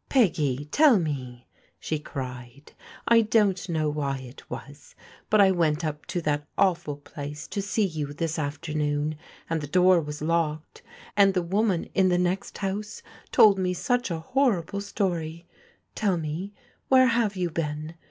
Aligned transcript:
"Peggy! 0.08 0.64
tell 0.72 0.98
me!" 0.98 1.46
she 1.78 1.98
cried." 1.98 2.72
I 3.06 3.20
don't 3.20 3.68
know 3.68 3.90
why 3.90 4.16
it 4.16 4.48
was, 4.48 4.94
but 5.28 5.42
I 5.42 5.50
went 5.50 5.84
up 5.84 6.06
to 6.06 6.22
that 6.22 6.46
awful 6.56 6.96
place 6.96 7.46
to 7.48 7.60
see 7.60 7.84
you 7.84 8.14
this 8.14 8.38
afternoon, 8.38 9.16
and 9.50 9.60
the 9.60 9.66
door 9.66 10.00
was 10.00 10.22
locked, 10.22 10.80
and 11.18 11.34
the 11.34 11.42
woman 11.42 11.90
in 11.92 12.08
the 12.08 12.16
next 12.16 12.56
house 12.56 13.02
told 13.30 13.58
me 13.58 13.74
such 13.74 14.10
a 14.10 14.20
horrible 14.20 14.80
story! 14.80 15.44
Tell 15.94 16.16
me, 16.16 16.54
where 16.88 17.08
have 17.08 17.36
you 17.36 17.50
been? 17.50 17.94